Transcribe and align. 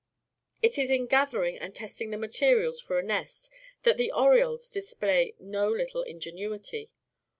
It 0.63 0.79
is 0.79 0.89
in 0.89 1.05
gathering 1.05 1.59
and 1.59 1.75
testing 1.75 2.09
the 2.09 2.17
materials 2.17 2.81
for 2.81 2.97
a 2.97 3.03
nest 3.03 3.51
that 3.83 3.97
the 3.97 4.11
orioles 4.11 4.67
display 4.71 5.35
no 5.39 5.69
little 5.69 6.01
ingenuity. 6.01 6.89